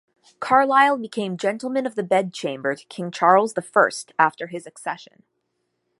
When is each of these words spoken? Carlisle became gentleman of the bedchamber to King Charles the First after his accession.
Carlisle 0.39 0.97
became 0.97 1.37
gentleman 1.37 1.85
of 1.85 1.93
the 1.93 2.01
bedchamber 2.01 2.73
to 2.75 2.83
King 2.87 3.11
Charles 3.11 3.53
the 3.53 3.61
First 3.61 4.13
after 4.17 4.47
his 4.47 4.65
accession. 4.65 5.21